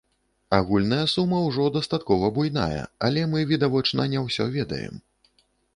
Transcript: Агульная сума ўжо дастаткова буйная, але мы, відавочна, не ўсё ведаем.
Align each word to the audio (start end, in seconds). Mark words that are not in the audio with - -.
Агульная 0.59 1.01
сума 1.13 1.41
ўжо 1.47 1.67
дастаткова 1.77 2.31
буйная, 2.39 2.81
але 3.09 3.29
мы, 3.35 3.47
відавочна, 3.53 4.01
не 4.17 4.27
ўсё 4.27 4.53
ведаем. 4.59 5.03